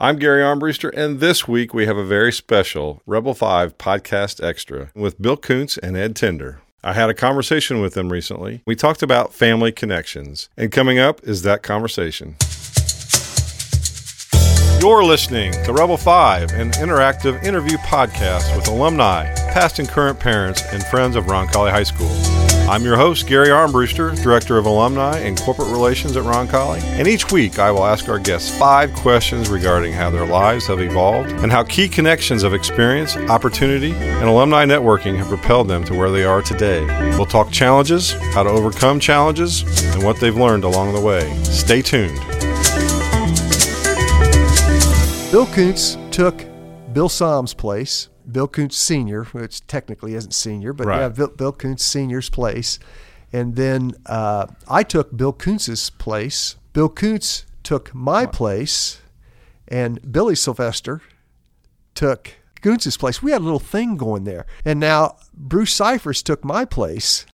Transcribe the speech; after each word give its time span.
I'm 0.00 0.20
Gary 0.20 0.42
Armbruster, 0.42 0.96
and 0.96 1.18
this 1.18 1.48
week 1.48 1.74
we 1.74 1.86
have 1.86 1.96
a 1.96 2.04
very 2.04 2.32
special 2.32 3.02
Rebel 3.04 3.34
5 3.34 3.78
podcast 3.78 4.40
extra 4.40 4.92
with 4.94 5.20
Bill 5.20 5.36
Kuntz 5.36 5.76
and 5.76 5.96
Ed 5.96 6.14
Tinder. 6.14 6.60
I 6.84 6.92
had 6.92 7.10
a 7.10 7.14
conversation 7.14 7.80
with 7.80 7.94
them 7.94 8.12
recently. 8.12 8.62
We 8.64 8.76
talked 8.76 9.02
about 9.02 9.34
family 9.34 9.72
connections, 9.72 10.50
and 10.56 10.70
coming 10.70 11.00
up 11.00 11.20
is 11.24 11.42
that 11.42 11.64
conversation. 11.64 12.36
You're 14.80 15.02
listening 15.02 15.50
to 15.64 15.72
Rebel 15.72 15.96
5, 15.96 16.52
an 16.52 16.70
interactive 16.74 17.42
interview 17.42 17.76
podcast 17.78 18.54
with 18.54 18.68
alumni, 18.68 19.24
past 19.52 19.80
and 19.80 19.88
current 19.88 20.20
parents, 20.20 20.62
and 20.72 20.80
friends 20.84 21.16
of 21.16 21.24
Roncalli 21.24 21.72
High 21.72 21.82
School. 21.82 22.47
I'm 22.68 22.84
your 22.84 22.98
host, 22.98 23.26
Gary 23.26 23.48
Armbruster, 23.48 24.22
Director 24.22 24.58
of 24.58 24.66
Alumni 24.66 25.16
and 25.20 25.40
Corporate 25.40 25.68
Relations 25.68 26.18
at 26.18 26.24
Roncalli. 26.24 26.82
And 26.82 27.08
each 27.08 27.32
week 27.32 27.58
I 27.58 27.70
will 27.70 27.86
ask 27.86 28.10
our 28.10 28.18
guests 28.18 28.56
five 28.58 28.92
questions 28.92 29.48
regarding 29.48 29.94
how 29.94 30.10
their 30.10 30.26
lives 30.26 30.66
have 30.66 30.78
evolved 30.78 31.30
and 31.30 31.50
how 31.50 31.64
key 31.64 31.88
connections 31.88 32.42
of 32.42 32.52
experience, 32.52 33.16
opportunity, 33.16 33.92
and 33.92 34.28
alumni 34.28 34.66
networking 34.66 35.16
have 35.16 35.28
propelled 35.28 35.66
them 35.66 35.82
to 35.84 35.94
where 35.94 36.10
they 36.10 36.24
are 36.24 36.42
today. 36.42 36.84
We'll 37.16 37.24
talk 37.24 37.50
challenges, 37.50 38.12
how 38.34 38.42
to 38.42 38.50
overcome 38.50 39.00
challenges, 39.00 39.62
and 39.94 40.02
what 40.04 40.20
they've 40.20 40.36
learned 40.36 40.64
along 40.64 40.92
the 40.92 41.00
way. 41.00 41.34
Stay 41.44 41.80
tuned. 41.80 42.18
Bill 45.32 45.46
Kuntz 45.46 45.96
took 46.10 46.44
Bill 46.92 47.08
Som's 47.08 47.54
place, 47.54 48.10
Bill 48.30 48.48
Kuntz 48.48 48.76
Sr., 48.76 49.24
which 49.24 49.66
technically 49.66 50.14
isn't 50.14 50.32
senior, 50.32 50.72
but 50.72 50.86
Right. 50.86 51.00
yeah, 51.00 51.08
Bill, 51.08 51.28
Bill 51.28 51.52
Kuntz 51.52 51.82
Sr.'s 51.84 52.28
place. 52.30 52.78
And 53.32 53.56
then 53.56 53.92
uh, 54.06 54.46
I 54.68 54.82
took 54.82 55.16
Bill 55.16 55.32
Kuntz's 55.32 55.90
place. 55.90 56.56
Bill 56.72 56.88
Kuntz 56.88 57.44
took 57.62 57.94
my 57.94 58.24
place, 58.26 59.00
and 59.66 60.12
Billy 60.12 60.34
Sylvester 60.34 61.02
took 61.94 62.30
Kuntz's 62.62 62.96
place. 62.96 63.22
We 63.22 63.32
had 63.32 63.40
a 63.40 63.44
little 63.44 63.58
thing 63.58 63.96
going 63.96 64.24
there. 64.24 64.46
And 64.64 64.80
now 64.80 65.16
Bruce 65.34 65.74
Cyphers 65.74 66.22
took 66.22 66.44
my 66.44 66.64
place. 66.64 67.26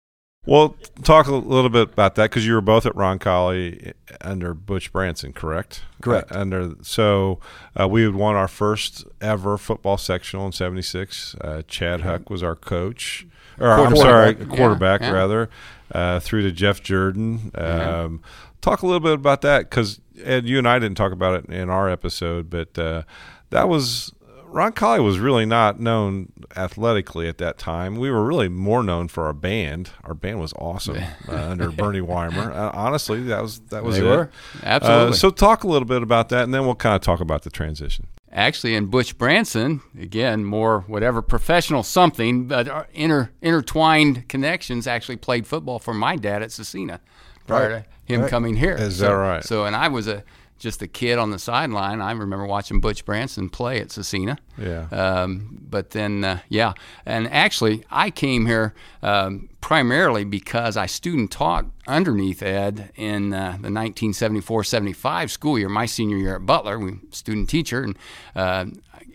Well, 0.46 0.76
talk 1.02 1.26
a 1.26 1.34
little 1.34 1.70
bit 1.70 1.92
about 1.92 2.16
that 2.16 2.24
because 2.24 2.46
you 2.46 2.52
were 2.52 2.60
both 2.60 2.84
at 2.84 2.92
Roncalli 2.94 3.94
under 4.20 4.52
Butch 4.52 4.92
Branson, 4.92 5.32
correct? 5.32 5.82
Correct. 6.02 6.30
Uh, 6.30 6.38
under 6.38 6.74
so 6.82 7.40
uh, 7.78 7.88
we 7.88 8.02
had 8.02 8.14
won 8.14 8.34
our 8.34 8.48
first 8.48 9.04
ever 9.20 9.56
football 9.56 9.96
sectional 9.96 10.44
in 10.46 10.52
'76. 10.52 11.34
Uh, 11.40 11.62
Chad 11.66 12.02
Huck 12.02 12.28
was 12.28 12.42
our 12.42 12.56
coach, 12.56 13.26
or 13.58 13.70
I'm 13.70 13.96
sorry, 13.96 14.34
Quarterback. 14.34 15.00
Yeah, 15.00 15.08
yeah. 15.08 15.12
rather. 15.12 15.50
Uh, 15.92 16.18
through 16.18 16.42
to 16.42 16.50
Jeff 16.50 16.82
Jordan. 16.82 17.52
Um, 17.54 18.22
Talk 18.64 18.80
a 18.80 18.86
little 18.86 19.00
bit 19.00 19.12
about 19.12 19.42
that 19.42 19.68
because 19.68 20.00
Ed, 20.22 20.46
you 20.48 20.56
and 20.56 20.66
I 20.66 20.78
didn't 20.78 20.96
talk 20.96 21.12
about 21.12 21.44
it 21.44 21.52
in 21.52 21.68
our 21.68 21.90
episode, 21.90 22.48
but 22.48 22.78
uh, 22.78 23.02
that 23.50 23.68
was 23.68 24.13
Roncalli 24.54 25.02
was 25.02 25.18
really 25.18 25.44
not 25.44 25.80
known 25.80 26.32
athletically 26.56 27.28
at 27.28 27.38
that 27.38 27.58
time. 27.58 27.96
We 27.96 28.10
were 28.10 28.24
really 28.24 28.48
more 28.48 28.82
known 28.84 29.08
for 29.08 29.24
our 29.26 29.32
band. 29.32 29.90
Our 30.04 30.14
band 30.14 30.38
was 30.40 30.52
awesome 30.54 30.98
uh, 31.28 31.32
under 31.34 31.70
Bernie 31.70 32.00
Weimer. 32.00 32.52
Uh, 32.52 32.70
honestly, 32.72 33.20
that 33.24 33.42
was 33.42 33.58
that 33.70 33.82
was 33.82 33.96
They 33.98 34.02
it. 34.02 34.08
were. 34.08 34.30
Absolutely. 34.62 35.08
Uh, 35.08 35.12
so 35.12 35.30
talk 35.30 35.64
a 35.64 35.66
little 35.68 35.86
bit 35.86 36.02
about 36.02 36.28
that, 36.28 36.44
and 36.44 36.54
then 36.54 36.64
we'll 36.64 36.76
kind 36.76 36.94
of 36.94 37.02
talk 37.02 37.20
about 37.20 37.42
the 37.42 37.50
transition. 37.50 38.06
Actually, 38.32 38.74
in 38.74 38.86
Butch 38.86 39.16
Branson, 39.18 39.80
again, 40.00 40.44
more 40.44 40.80
whatever 40.88 41.22
professional 41.22 41.82
something, 41.84 42.46
but 42.48 42.88
inter, 42.92 43.30
intertwined 43.42 44.28
connections 44.28 44.86
actually 44.86 45.16
played 45.16 45.46
football 45.46 45.78
for 45.78 45.94
my 45.94 46.16
dad 46.16 46.42
at 46.42 46.50
Scecina 46.50 46.98
prior 47.46 47.70
Right. 47.72 47.84
to 48.08 48.12
him 48.12 48.20
Right. 48.22 48.30
coming 48.30 48.56
here. 48.56 48.74
Is 48.74 48.96
so, 48.98 49.06
that 49.08 49.12
right? 49.12 49.44
So, 49.44 49.64
and 49.66 49.76
I 49.76 49.86
was 49.88 50.08
a 50.08 50.24
just 50.58 50.82
a 50.82 50.86
kid 50.86 51.18
on 51.18 51.30
the 51.30 51.38
sideline. 51.38 52.00
I 52.00 52.12
remember 52.12 52.46
watching 52.46 52.80
Butch 52.80 53.04
Branson 53.04 53.50
play 53.50 53.80
at 53.80 53.88
Scecina. 53.88 54.38
Yeah. 54.56 54.86
Um, 54.90 55.58
but 55.68 55.90
then, 55.90 56.24
uh, 56.24 56.40
yeah, 56.48 56.72
and 57.04 57.30
actually, 57.30 57.84
I 57.90 58.10
came 58.10 58.46
here 58.46 58.74
um, 59.02 59.48
primarily 59.60 60.24
because 60.24 60.76
I 60.76 60.86
student 60.86 61.30
taught 61.30 61.66
underneath 61.86 62.42
Ed 62.42 62.92
in 62.96 63.32
uh, 63.32 63.58
the 63.60 63.68
1974-75 63.68 65.30
school 65.30 65.58
year, 65.58 65.68
my 65.68 65.86
senior 65.86 66.16
year 66.16 66.36
at 66.36 66.46
Butler. 66.46 66.78
We 66.78 66.98
student 67.10 67.48
teacher, 67.48 67.82
and 67.82 67.98
uh, 68.34 68.66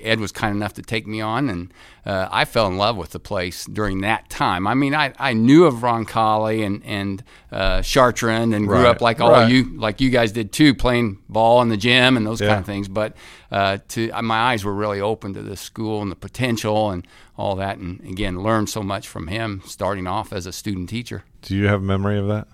Ed 0.02 0.20
was 0.20 0.32
kind 0.32 0.56
enough 0.56 0.74
to 0.76 0.82
take 0.82 1.06
me 1.08 1.22
on, 1.22 1.50
and 1.50 1.74
uh, 2.06 2.28
I 2.32 2.46
fell 2.46 2.68
in 2.68 2.78
love 2.78 2.96
with 2.98 3.12
the 3.12 3.20
place 3.20 3.66
during 3.66 4.02
that 4.02 4.30
time. 4.30 4.66
I 4.68 4.74
mean, 4.74 4.96
I, 4.96 5.14
I 5.20 5.34
knew 5.34 5.66
of 5.66 5.76
Roncalli 5.76 6.66
and 6.66 6.82
and 6.86 7.24
uh, 7.52 7.80
Chartrand, 7.80 8.56
and 8.56 8.68
grew 8.68 8.84
Right. 8.84 8.90
up 8.96 9.02
like 9.02 9.20
all 9.22 9.32
Right. 9.32 9.52
you 9.52 9.78
like 9.78 10.02
you 10.02 10.10
guys 10.10 10.32
did 10.32 10.52
too, 10.52 10.74
playing 10.74 11.20
ball 11.30 11.62
in 11.62 11.70
the 11.70 11.78
gym 11.78 12.18
and 12.18 12.26
those 12.26 12.42
Yeah. 12.42 12.48
kind 12.50 12.60
of 12.60 12.66
things. 12.66 12.88
But 12.88 13.16
uh, 13.52 13.78
to 13.90 14.10
uh, 14.12 14.22
my 14.22 14.38
eyes 14.52 14.64
were 14.66 14.74
really 14.74 15.02
open 15.02 15.34
to 15.34 15.42
this 15.42 15.62
school 15.62 16.02
and 16.02 16.12
the 16.12 16.16
potential 16.16 16.92
and 16.92 17.06
all 17.38 17.56
that, 17.56 17.78
and 17.78 18.00
again, 18.02 18.42
learned 18.44 18.70
so 18.70 18.84
much 18.84 19.08
from 19.08 19.28
him 19.28 19.62
starting 19.66 20.08
off 20.08 20.34
as 20.34 20.46
a 20.46 20.52
student 20.52 20.90
teacher. 20.90 21.24
Do 21.42 21.56
you 21.56 21.68
have 21.68 21.82
memory 21.82 22.18
of 22.20 22.28
that? 22.28 22.48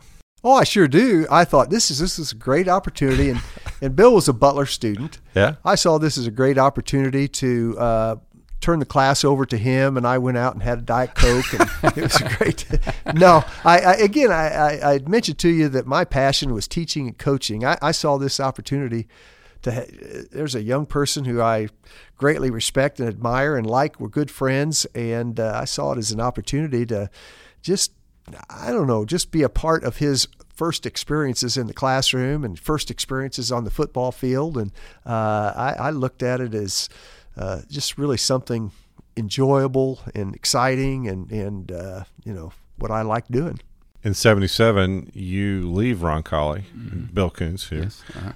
Oh, 0.46 0.54
I 0.54 0.64
sure 0.64 0.88
do. 0.88 1.26
I 1.32 1.44
thought 1.44 1.72
this 1.72 1.90
is 1.90 1.98
this 1.98 2.20
is 2.20 2.32
a 2.32 2.36
great 2.36 2.68
opportunity, 2.68 3.32
and 3.32 3.42
and 3.82 3.96
Bill 3.96 4.14
was 4.14 4.28
a 4.28 4.34
Butler 4.34 4.68
student. 4.68 5.20
Yeah. 5.34 5.56
I 5.66 5.74
saw 5.74 5.98
this 5.98 6.20
as 6.20 6.28
a 6.28 6.32
great 6.32 6.60
opportunity 6.60 7.28
to 7.30 7.76
uh, 7.80 8.16
turn 8.62 8.78
the 8.78 8.86
class 8.86 9.26
over 9.26 9.48
to 9.48 9.58
him, 9.58 9.98
and 9.98 10.06
I 10.06 10.20
went 10.20 10.38
out 10.38 10.54
and 10.54 10.62
had 10.62 10.78
a 10.78 10.82
diet 10.84 11.16
coke, 11.16 11.52
and 11.52 11.98
it 11.98 12.04
was 12.04 12.18
great. 12.38 12.68
no, 13.16 13.44
I, 13.64 13.80
I 13.80 13.94
again, 13.94 14.32
I, 14.32 14.50
I 14.50 14.94
I 14.94 15.00
mentioned 15.00 15.40
to 15.40 15.50
you 15.50 15.68
that 15.70 15.88
my 15.88 16.06
passion 16.06 16.54
was 16.54 16.68
teaching 16.68 17.08
and 17.08 17.18
coaching. 17.18 17.66
I, 17.66 17.80
I 17.82 17.92
saw 17.92 18.20
this 18.20 18.40
opportunity 18.40 19.08
to. 19.64 19.72
Ha- 19.72 20.28
there's 20.32 20.54
a 20.54 20.62
young 20.62 20.86
person 20.86 21.26
who 21.26 21.42
I 21.42 21.70
greatly 22.18 22.52
respect 22.52 23.00
and 23.00 23.10
admire 23.10 23.58
and 23.58 23.66
like. 23.66 24.00
We're 24.00 24.10
good 24.10 24.30
friends, 24.30 24.86
and 24.94 25.40
uh, 25.40 25.58
I 25.60 25.66
saw 25.66 25.94
it 25.94 25.98
as 25.98 26.12
an 26.12 26.22
opportunity 26.22 26.86
to 26.86 27.10
just 27.64 27.94
I 28.50 28.72
don't 28.72 28.88
know, 28.88 29.06
just 29.06 29.32
be 29.32 29.44
a 29.44 29.50
part 29.50 29.84
of 29.84 29.98
his 29.98 30.28
first 30.54 30.86
experiences 30.86 31.58
in 31.58 31.68
the 31.68 31.74
classroom 31.74 32.44
and 32.44 32.58
first 32.58 32.90
experiences 32.90 33.52
on 33.52 33.66
the 33.66 33.72
football 33.72 34.12
field. 34.12 34.58
And 34.58 34.72
uh, 35.06 35.54
I, 35.56 35.76
I 35.78 35.90
looked 35.92 36.24
at 36.24 36.42
it 36.42 36.54
as 36.54 36.90
uh, 37.38 37.62
just 37.70 37.98
really 37.98 38.18
something 38.18 38.72
enjoyable 39.18 40.00
and 40.14 40.36
exciting 40.36 41.08
and, 41.08 41.32
and 41.32 41.72
uh, 41.72 42.04
you 42.24 42.34
know, 42.34 42.52
what 42.78 42.92
I 42.92 43.02
like 43.02 43.28
doing. 43.28 43.60
In 44.06 44.14
'77, 44.14 45.12
you 45.16 45.68
leave 45.72 45.98
Roncalli, 45.98 46.64
Bill 47.12 47.32
Kuntz 47.32 47.70
here. 47.70 47.90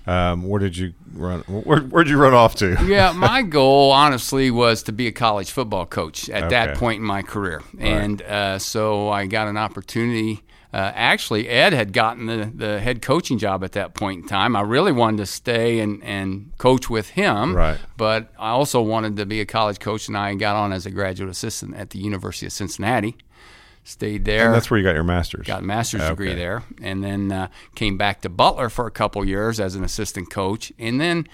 um, 0.08 0.44
where 0.50 0.60
did 0.60 0.76
you 0.76 0.94
run? 1.14 1.42
Where, 1.42 1.82
where'd 1.82 2.10
you 2.10 2.18
run 2.18 2.34
off 2.34 2.56
to? 2.56 2.76
yeah, 2.88 3.12
my 3.16 3.44
goal 3.44 3.92
honestly 3.92 4.50
was 4.50 4.82
to 4.84 4.92
be 4.92 5.06
a 5.06 5.12
college 5.12 5.52
football 5.52 5.86
coach 5.86 6.28
at 6.30 6.50
that 6.50 6.76
point 6.76 7.02
in 7.02 7.06
my 7.06 7.22
career, 7.22 7.62
and 7.78 8.20
uh, 8.24 8.58
so 8.58 9.10
I 9.10 9.28
got 9.28 9.48
an 9.48 9.58
opportunity. 9.58 10.42
Uh, 10.74 10.92
actually, 10.94 11.48
Ed 11.50 11.74
had 11.74 11.94
gotten 11.94 12.28
the, 12.28 12.52
the 12.54 12.80
head 12.80 13.02
coaching 13.02 13.38
job 13.40 13.64
at 13.64 13.72
that 13.72 13.96
point 13.96 14.22
in 14.24 14.28
time. 14.28 14.56
I 14.56 14.62
really 14.62 14.92
wanted 14.92 15.18
to 15.18 15.26
stay 15.26 15.80
and, 15.80 16.04
and 16.04 16.52
coach 16.60 16.92
with 16.92 17.10
him, 17.10 17.56
Right. 17.56 17.80
but 17.98 18.32
I 18.38 18.50
also 18.50 18.80
wanted 18.80 19.16
to 19.18 19.26
be 19.26 19.42
a 19.42 19.46
college 19.48 19.80
coach, 19.80 20.08
and 20.08 20.16
I 20.16 20.36
got 20.36 20.56
on 20.56 20.72
as 20.72 20.86
a 20.86 20.92
graduate 20.92 21.32
assistant 21.32 21.76
at 21.76 21.90
the 21.90 21.98
University 21.98 22.46
of 22.46 22.54
Cincinnati. 22.54 23.18
Stayed 23.90 24.24
there 24.24 24.46
And 24.46 24.54
that's 24.54 24.70
where 24.70 24.78
you 24.78 24.84
got 24.84 24.94
your 24.94 25.04
master's. 25.04 25.48
got 25.48 25.64
a 25.64 25.66
master's 25.66 26.08
degree 26.08 26.36
there, 26.36 26.62
and 26.80 27.04
then 27.04 27.32
uh, 27.32 27.48
came 27.74 27.98
back 27.98 28.22
to 28.22 28.30
Butler 28.30 28.70
for 28.70 28.86
a 28.86 28.92
couple 28.92 29.26
years 29.26 29.60
as 29.60 29.74
an 29.74 29.84
assistant 29.84 30.30
coach, 30.30 30.72
and 30.78 31.02
then 31.02 31.28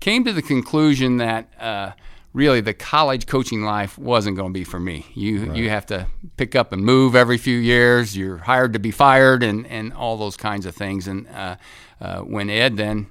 came 0.00 0.24
to 0.24 0.32
the 0.32 0.40
conclusion 0.40 1.18
that 1.18 1.52
uh, 1.60 1.92
really 2.32 2.62
the 2.62 2.72
college 2.72 3.26
coaching 3.26 3.62
life 3.62 3.98
wasn't 3.98 4.36
going 4.36 4.54
to 4.54 4.58
be 4.58 4.64
for 4.64 4.80
me. 4.80 5.04
You 5.14 5.52
you 5.52 5.68
have 5.68 5.84
to 5.86 6.06
pick 6.38 6.56
up 6.56 6.72
and 6.72 6.82
move 6.82 7.14
every 7.14 7.36
few 7.36 7.58
years. 7.58 8.16
You're 8.16 8.38
hired 8.38 8.72
to 8.72 8.78
be 8.78 8.90
fired, 8.90 9.42
and 9.42 9.66
and 9.66 9.92
all 9.92 10.16
those 10.16 10.38
kinds 10.38 10.64
of 10.64 10.74
things. 10.74 11.06
And 11.06 11.28
uh, 11.28 11.56
uh, 12.00 12.20
when 12.20 12.48
Ed 12.48 12.78
then 12.78 13.08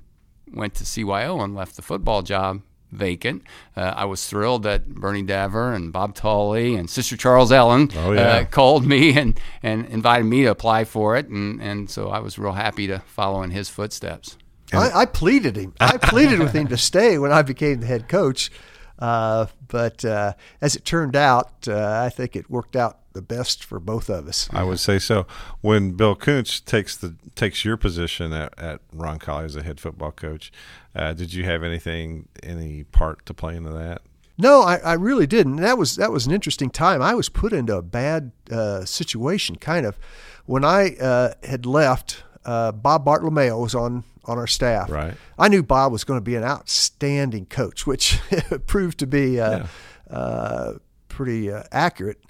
went 0.52 0.74
to 0.74 0.84
CYO 0.84 1.44
and 1.44 1.54
left 1.54 1.76
the 1.76 1.84
football 1.84 2.24
job 2.24 2.62
vacant. 2.92 3.44
Uh, 3.76 3.94
I 3.96 4.06
was 4.06 4.26
thrilled 4.28 4.64
that 4.64 4.88
Bernie 4.96 5.24
Daver 5.24 5.76
and 5.76 5.92
Bob 5.92 6.16
Tully 6.16 6.76
and 6.76 6.90
Sister 6.90 7.18
Charles 7.18 7.52
Ellen 7.52 7.90
Oh, 7.96 8.12
yeah. 8.14 8.22
uh, 8.22 8.46
called 8.46 8.86
me 8.86 9.18
and, 9.18 9.40
and 9.62 9.86
invited 9.88 10.26
me 10.26 10.44
to 10.44 10.48
apply 10.52 10.86
for 10.86 11.16
it, 11.18 11.28
and, 11.28 11.62
and 11.62 11.90
so 11.90 12.10
I 12.10 12.20
was 12.20 12.40
real 12.40 12.54
happy 12.54 12.88
to 12.88 13.00
follow 13.00 13.42
in 13.44 13.52
his 13.52 13.70
footsteps. 13.70 14.38
I, 14.74 14.92
I 15.02 15.06
pleaded 15.06 15.56
him. 15.56 15.74
I 15.80 15.98
pleaded 15.98 16.40
with 16.40 16.54
him 16.54 16.68
to 16.68 16.78
stay 16.78 17.18
when 17.18 17.32
I 17.32 17.42
became 17.42 17.80
the 17.80 17.86
head 17.88 18.10
coach. 18.10 18.52
Uh, 19.00 19.46
but 19.68 20.04
uh, 20.04 20.34
as 20.60 20.76
it 20.76 20.84
turned 20.84 21.16
out, 21.16 21.68
uh, 21.68 22.02
I 22.06 22.10
think 22.10 22.36
it 22.36 22.50
worked 22.50 22.76
out 22.76 22.98
the 23.18 23.22
best 23.36 23.64
for 23.64 23.80
both 23.80 24.10
of 24.10 24.28
us. 24.28 24.48
I 24.54 24.64
would 24.64 24.80
say 24.80 25.00
so. 25.00 25.26
When 25.62 25.92
Bill 25.92 26.16
Kuntz 26.16 26.60
takes 26.62 26.96
the 26.96 27.16
takes 27.36 27.66
your 27.66 27.76
position 27.78 28.32
at, 28.32 28.58
at 28.58 28.80
Roncalli 28.96 29.46
as 29.46 29.56
a 29.56 29.64
head 29.64 29.80
football 29.80 30.12
coach, 30.12 30.52
uh, 30.96 31.14
did 31.14 31.34
you 31.34 31.44
have 31.44 31.64
anything 31.64 32.28
any 32.44 32.84
part 32.86 33.26
to 33.26 33.34
play 33.34 33.56
into 33.56 33.72
that? 33.72 34.02
No, 34.38 34.62
I, 34.62 34.76
I 34.78 34.94
really 34.94 35.26
didn't. 35.26 35.56
That 35.58 35.78
was 35.80 35.96
that 35.96 36.12
was 36.12 36.28
an 36.28 36.32
interesting 36.34 36.70
time. 36.70 37.02
I 37.02 37.16
was 37.16 37.28
put 37.28 37.54
into 37.54 37.76
a 37.76 37.82
bad 37.82 38.32
uh, 38.52 38.86
situation, 38.86 39.56
kind 39.56 39.86
of, 39.86 39.98
when 40.46 40.64
I 40.64 40.96
uh, 40.96 41.34
had 41.44 41.66
left. 41.66 42.24
Uh, 42.46 42.72
Bob 42.72 43.04
Bartolomeo 43.04 43.60
was 43.60 43.76
on 43.76 44.04
on 44.26 44.38
our 44.38 44.48
staff. 44.48 44.90
Right. 44.92 45.16
I 45.40 45.48
knew 45.50 45.64
Bob 45.64 45.92
was 45.92 46.04
going 46.04 46.18
to 46.18 46.24
be 46.24 46.36
an 46.36 46.44
outstanding 46.44 47.46
coach, 47.48 47.88
which 47.92 48.20
proved 48.68 49.00
to 49.00 49.08
be 49.08 49.40
uh, 49.40 49.66
Yeah. 50.12 50.16
uh, 50.16 50.74
pretty 51.10 51.52
uh, 51.52 51.64
accurate. 51.72 52.22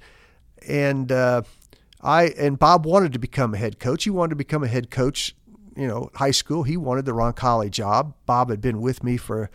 And 0.67 1.11
uh, 1.11 1.41
I 2.01 2.25
and 2.37 2.57
Bob 2.57 2.85
wanted 2.85 3.13
to 3.13 3.19
become 3.19 3.53
a 3.53 3.57
head 3.57 3.79
coach. 3.79 4.03
He 4.03 4.09
wanted 4.09 4.31
to 4.31 4.35
become 4.35 4.63
a 4.63 4.67
head 4.67 4.89
coach. 4.89 5.35
You 5.75 5.87
know, 5.87 6.09
high 6.15 6.31
school. 6.31 6.63
He 6.63 6.75
wanted 6.77 7.05
the 7.05 7.13
Ron 7.13 7.33
Roncalli 7.33 7.69
job. 7.69 8.15
Bob 8.25 8.49
had 8.49 8.61
been 8.61 8.81
with 8.81 9.03
me 9.03 9.15
for 9.15 9.43
a 9.43 9.49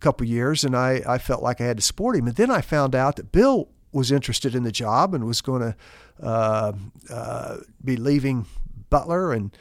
couple 0.00 0.26
years, 0.26 0.64
and 0.64 0.76
I, 0.76 1.02
I 1.06 1.18
felt 1.18 1.42
like 1.42 1.60
I 1.60 1.64
had 1.64 1.76
to 1.76 1.82
support 1.82 2.16
him. 2.16 2.26
And 2.26 2.34
then 2.34 2.50
I 2.50 2.60
found 2.60 2.96
out 2.96 3.16
that 3.16 3.30
Bill 3.30 3.68
was 3.92 4.10
interested 4.10 4.54
in 4.54 4.64
the 4.64 4.72
job 4.72 5.14
and 5.14 5.24
was 5.24 5.40
going 5.40 5.62
to 5.62 5.76
uh, 6.20 6.72
uh, 7.08 7.56
be 7.84 7.96
leaving 7.96 8.46
Butler 8.88 9.32
and. 9.32 9.56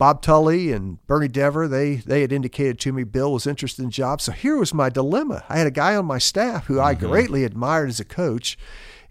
Bob 0.00 0.22
Tully 0.22 0.72
and 0.72 1.06
Bernie 1.06 1.28
Dever, 1.28 1.68
they 1.68 1.96
they 1.96 2.22
had 2.22 2.32
indicated 2.32 2.78
to 2.80 2.92
me 2.92 3.04
Bill 3.04 3.34
was 3.34 3.46
interested 3.46 3.82
in 3.82 3.90
jobs. 3.90 4.24
So 4.24 4.32
here 4.32 4.56
was 4.56 4.72
my 4.72 4.88
dilemma. 4.88 5.44
I 5.46 5.58
had 5.58 5.66
a 5.66 5.70
guy 5.70 5.94
on 5.94 6.06
my 6.06 6.16
staff 6.16 6.68
who 6.68 6.80
I 6.80 6.94
greatly 6.94 7.44
admired 7.44 7.90
as 7.90 8.00
a 8.00 8.04
coach, 8.06 8.56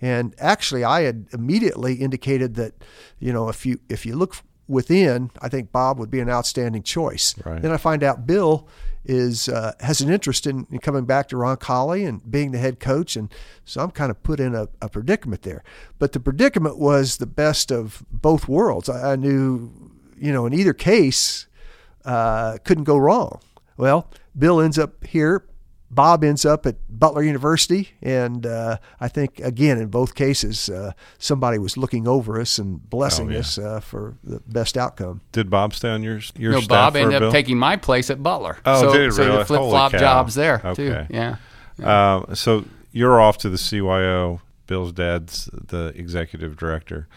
and 0.01 0.33
actually 0.39 0.83
I 0.83 1.01
had 1.01 1.27
immediately 1.31 1.93
indicated 1.93 2.55
that, 2.55 2.73
you 3.19 3.31
know, 3.31 3.49
if 3.49 3.67
you 3.67 3.79
if 3.87 4.03
you 4.03 4.15
look 4.15 4.37
within, 4.67 5.29
I 5.39 5.47
think 5.47 5.71
Bob 5.71 5.99
would 5.99 6.09
be 6.09 6.21
an 6.21 6.29
outstanding 6.29 6.81
choice. 6.81 7.35
Right. 7.45 7.61
Then 7.61 7.71
I 7.71 7.77
find 7.77 8.03
out 8.03 8.25
Bill 8.25 8.67
is 9.05 9.47
uh, 9.47 9.73
has 9.79 10.01
an 10.01 10.11
interest 10.11 10.47
in, 10.47 10.65
in 10.71 10.79
coming 10.79 11.05
back 11.05 11.27
to 11.29 11.35
Roncalli 11.35 12.07
and 12.07 12.31
being 12.31 12.51
the 12.51 12.57
head 12.57 12.79
coach, 12.79 13.15
and 13.15 13.33
so 13.63 13.81
I'm 13.81 13.91
kind 13.91 14.09
of 14.09 14.23
put 14.23 14.39
in 14.39 14.55
a, 14.55 14.67
a 14.81 14.89
predicament 14.89 15.43
there. 15.43 15.63
But 15.99 16.13
the 16.13 16.19
predicament 16.19 16.77
was 16.79 17.17
the 17.17 17.27
best 17.27 17.71
of 17.71 18.03
both 18.11 18.47
worlds. 18.47 18.89
I, 18.89 19.13
I 19.13 19.15
knew, 19.15 19.71
you 20.21 20.31
know, 20.33 20.45
in 20.45 20.53
either 20.53 20.73
case, 20.73 21.47
uh, 22.05 22.57
couldn't 22.63 22.83
go 22.85 22.97
wrong. 22.97 23.39
Well, 23.77 24.09
Bill 24.37 24.59
ends 24.61 24.77
up 24.77 25.05
here. 25.05 25.45
Bob 25.91 26.23
ends 26.23 26.45
up 26.45 26.67
at 26.67 26.75
Butler 26.87 27.23
University, 27.23 27.89
and 28.03 28.45
uh, 28.45 28.77
I 28.99 29.07
think 29.07 29.39
again 29.39 29.79
in 29.79 29.87
both 29.87 30.13
cases, 30.13 30.69
uh, 30.69 30.91
somebody 31.17 31.57
was 31.57 31.77
looking 31.77 32.07
over 32.07 32.39
us 32.39 32.59
and 32.59 32.87
blessing 32.91 33.29
Oh, 33.29 33.31
yeah. 33.31 33.39
us 33.39 33.57
uh, 33.57 33.79
for 33.79 34.15
the 34.23 34.39
best 34.41 34.77
outcome. 34.77 35.21
Did 35.31 35.49
Bob 35.49 35.73
stay 35.73 35.89
on 35.89 36.03
your 36.03 36.19
your 36.35 36.51
No, 36.51 36.59
staff 36.59 36.69
Bob 36.69 36.95
ended 36.95 37.15
up 37.15 37.19
Bill? 37.21 37.31
taking 37.31 37.57
my 37.57 37.75
place 37.75 38.11
at 38.11 38.21
Butler. 38.21 38.57
Oh, 38.65 38.81
so, 38.81 38.93
did 38.93 39.05
he 39.05 39.11
so 39.11 39.25
really? 39.25 39.37
the 39.39 39.45
flip 39.45 39.61
flop 39.61 39.91
jobs 39.93 40.35
there 40.35 40.59
too. 40.59 40.91
Okay. 40.93 41.07
Yeah. 41.09 41.37
Uh, 41.83 42.35
so 42.35 42.65
you're 42.91 43.19
off 43.19 43.39
to 43.39 43.49
the 43.49 43.57
CYO. 43.57 44.41
Bill's 44.67 44.91
dad's 44.91 45.49
the 45.51 45.87
executive 45.95 46.55
director. 46.55 47.07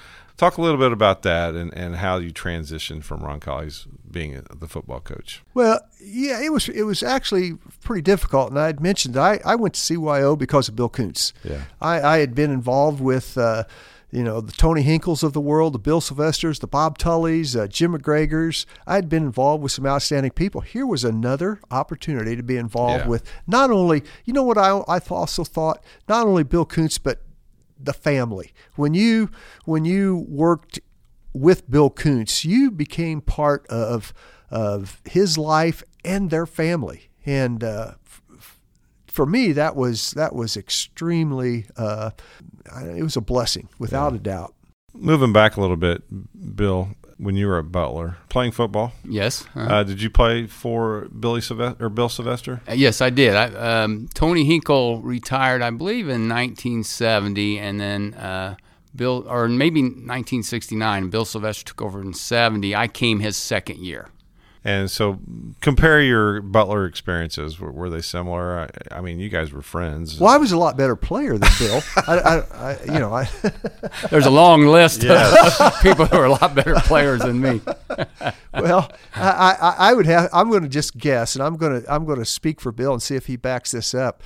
Talk 0.43 0.59
a 0.59 0.61
little 0.61 0.77
bit 0.77 0.91
about 0.91 1.23
that 1.23 1.55
and, 1.55 1.73
and 1.73 1.95
how 1.95 2.17
you 2.17 2.33
transitioned 2.33 3.05
from 3.05 3.21
Roncalli's 3.21 3.87
being 4.11 4.35
a, 4.35 4.43
the 4.53 4.67
football 4.67 4.99
coach. 4.99 5.41
Well, 5.55 5.79
yeah, 6.01 6.41
it 6.43 6.53
was 6.53 6.69
it 6.69 6.83
was 6.83 7.01
actually 7.05 7.53
pretty 7.85 8.03
difficult, 8.03 8.51
and 8.51 8.59
I 8.59 8.67
had 8.67 8.81
mentioned 8.81 9.17
I, 9.17 9.39
I 9.45 9.55
went 9.55 9.75
to 9.75 9.81
CYO 9.81 10.37
because 10.37 10.69
of 10.69 10.75
Bill 10.75 10.89
Kuntz. 10.89 11.33
Yeah. 11.45 11.63
I, 11.81 12.01
I 12.03 12.19
had 12.19 12.35
been 12.35 12.51
involved 12.51 13.01
with 13.01 13.39
uh, 13.39 13.63
you 14.11 14.25
know 14.25 14.41
the 14.41 14.51
Tony 14.51 14.83
Hinkles 14.83 15.23
of 15.23 15.33
the 15.33 15.41
world, 15.41 15.75
the 15.75 15.79
Bill 15.79 16.01
Sylvesters, 16.01 16.59
the 16.59 16.67
Bob 16.67 16.99
Tullys, 16.99 17.55
uh, 17.55 17.69
Jim 17.69 17.97
McGregors. 17.97 18.67
I 18.85 18.97
had 18.97 19.09
been 19.09 19.23
involved 19.23 19.63
with 19.63 19.71
some 19.71 19.87
outstanding 19.87 20.33
people. 20.33 20.63
Here 20.63 20.85
was 20.85 21.05
another 21.05 21.61
opportunity 21.71 22.35
to 22.35 22.43
be 22.43 22.57
involved 22.57 23.05
Yeah. 23.05 23.09
with 23.11 23.23
not 23.47 23.71
only 23.71 24.03
you 24.25 24.33
know 24.33 24.43
what 24.43 24.59
I 24.59 24.71
I 24.89 24.99
also 25.09 25.45
thought 25.45 25.85
not 26.09 26.27
only 26.27 26.43
Bill 26.43 26.65
Kuntz 26.65 26.99
but 26.99 27.21
the 27.85 27.93
family. 27.93 28.53
When 28.77 28.95
you 28.95 29.31
when 29.65 29.85
you 29.85 30.27
worked 30.29 30.81
with 31.33 31.71
Bill 31.71 31.91
Kuntz, 31.91 32.45
you 32.45 32.71
became 32.71 33.21
part 33.21 33.67
of 33.69 34.13
of 34.51 35.01
his 35.05 35.39
life 35.39 35.83
and 36.05 36.31
their 36.31 36.47
family. 36.47 37.11
And 37.25 37.65
uh, 37.65 37.93
f- 38.05 38.59
for 39.07 39.27
me, 39.27 39.53
that 39.53 39.77
was 39.77 40.13
that 40.13 40.35
was 40.35 40.57
extremely. 40.57 41.67
Uh, 41.77 42.11
it 42.97 43.03
was 43.03 43.17
a 43.17 43.21
blessing, 43.21 43.69
without 43.79 44.13
a 44.15 44.19
doubt. 44.19 44.55
Moving 44.95 45.33
back 45.33 45.57
a 45.57 45.61
little 45.61 45.77
bit, 45.77 46.03
Bill, 46.55 46.91
when 47.19 47.37
you 47.37 47.47
were 47.47 47.59
at 47.59 47.71
Butler 47.73 48.17
playing 48.29 48.53
football, 48.53 48.93
Yes. 49.05 49.45
uh, 49.57 49.61
uh, 49.61 49.83
did 49.83 50.01
you 50.03 50.11
play 50.11 50.47
for 50.47 51.09
Billy 51.19 51.41
Sylvester 51.41 51.85
or 51.87 51.89
Bill 51.89 52.09
Sylvester? 52.09 52.61
Uh, 52.69 52.73
Yes, 52.75 53.01
I 53.01 53.11
did. 53.11 53.35
I, 53.35 53.83
um, 53.83 54.09
Tony 54.15 54.45
Hinkle 54.45 55.01
retired, 55.03 55.63
I 55.63 55.71
believe, 55.71 56.09
in 56.09 56.29
1970, 56.29 57.59
and 57.59 57.81
then 57.81 58.15
uh, 58.15 58.57
Bill, 58.95 59.25
or 59.29 59.49
maybe 59.49 59.83
1969. 59.83 61.11
Bill 61.11 61.25
Sylvester 61.25 61.65
took 61.65 61.83
over 61.83 62.01
in 62.03 62.13
70. 62.15 62.75
I 62.75 62.89
came 62.89 63.21
his 63.21 63.37
second 63.37 63.79
year. 63.79 64.09
And 64.65 64.89
so, 64.89 65.19
compare 65.61 66.01
your 66.01 66.41
Butler 66.41 66.87
experiences. 66.87 67.59
Were, 67.59 67.73
were 67.73 67.91
they 67.91 68.01
similar? 68.01 68.61
I, 68.93 68.97
I 68.97 69.01
mean, 69.01 69.19
you 69.19 69.29
guys 69.29 69.51
were 69.53 69.61
friends. 69.63 70.21
Well, 70.21 70.33
I 70.33 70.37
was 70.37 70.53
a 70.53 70.57
lot 70.57 70.77
better 70.77 70.95
player 70.95 71.37
than 71.37 71.51
Bill. 71.59 71.83
I, 72.07 72.19
I, 72.19 72.39
I, 72.71 72.85
you 72.85 72.99
know, 73.01 73.13
I, 73.13 73.29
There's 74.11 74.27
a 74.27 74.31
long 74.31 74.67
list 74.67 75.03
Yes. 75.03 75.61
of 75.61 75.81
people 75.83 76.07
who 76.07 76.17
are 76.17 76.27
a 76.27 76.31
lot 76.31 76.55
better 76.55 76.75
players 76.77 77.23
than 77.23 77.41
me. 77.41 77.61
well, 78.55 78.89
I, 79.17 79.57
I, 79.61 79.75
I 79.91 79.95
would 79.95 80.07
have. 80.07 80.31
I'm 80.33 80.49
going 80.49 80.63
to 80.63 80.69
just 80.69 80.97
guess, 80.97 81.35
and 81.35 81.43
I'm 81.43 81.57
going 81.57 81.83
to 81.83 81.93
I'm 81.93 82.05
going 82.05 82.21
to 82.21 82.25
speak 82.25 82.61
for 82.61 82.71
Bill 82.71 82.93
and 82.93 83.03
see 83.03 83.17
if 83.17 83.27
he 83.27 83.35
backs 83.37 83.73
this 83.73 83.95
up. 83.95 84.23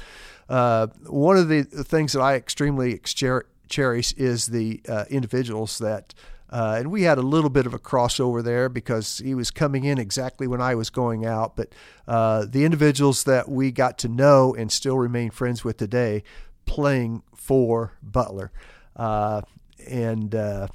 Uh, 0.50 0.88
one 1.06 1.36
of 1.38 1.48
the 1.48 1.64
things 1.64 2.12
that 2.12 2.20
I 2.20 2.34
extremely 2.34 2.94
excher- 2.96 3.44
cherish 3.68 4.12
is 4.12 4.46
the 4.46 4.80
uh, 4.88 5.04
individuals 5.10 5.78
that, 5.78 6.14
uh, 6.50 6.76
and 6.78 6.90
we 6.90 7.02
had 7.02 7.18
a 7.18 7.22
little 7.22 7.50
bit 7.50 7.66
of 7.66 7.74
a 7.74 7.78
crossover 7.78 8.42
there 8.42 8.68
because 8.68 9.18
he 9.18 9.34
was 9.34 9.50
coming 9.50 9.84
in 9.84 9.98
exactly 9.98 10.46
when 10.46 10.60
I 10.60 10.74
was 10.74 10.90
going 10.90 11.26
out. 11.26 11.56
But 11.56 11.72
uh, 12.06 12.46
the 12.48 12.64
individuals 12.64 13.24
that 13.24 13.48
we 13.48 13.72
got 13.72 13.98
to 13.98 14.08
know 14.08 14.54
and 14.54 14.70
still 14.70 14.96
remain 14.96 15.30
friends 15.30 15.64
with 15.64 15.76
today, 15.76 16.22
playing 16.64 17.22
for 17.34 17.92
Butler, 18.02 18.52
uh, 18.96 19.42
and. 19.88 20.34
Uh, 20.34 20.68